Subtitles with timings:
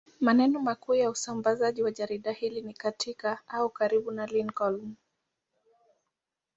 [0.19, 4.95] Maeneo makuu ya usambazaji wa jarida hili ni katika au karibu na Lincoln.